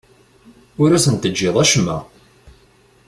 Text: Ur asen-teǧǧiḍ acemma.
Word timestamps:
Ur 0.81 0.89
asen-teǧǧiḍ 0.91 1.55
acemma. 1.63 1.97